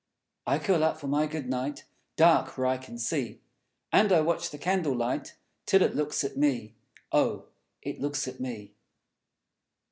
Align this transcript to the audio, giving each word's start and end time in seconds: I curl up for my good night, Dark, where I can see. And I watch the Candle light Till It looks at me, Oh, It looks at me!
I 0.47 0.57
curl 0.57 0.83
up 0.83 0.99
for 0.99 1.05
my 1.07 1.27
good 1.27 1.47
night, 1.47 1.83
Dark, 2.15 2.57
where 2.57 2.65
I 2.65 2.79
can 2.79 2.97
see. 2.97 3.39
And 3.91 4.11
I 4.11 4.19
watch 4.21 4.49
the 4.49 4.57
Candle 4.57 4.95
light 4.95 5.35
Till 5.67 5.83
It 5.83 5.95
looks 5.95 6.23
at 6.23 6.35
me, 6.35 6.73
Oh, 7.11 7.49
It 7.83 8.01
looks 8.01 8.27
at 8.27 8.39
me! 8.39 8.73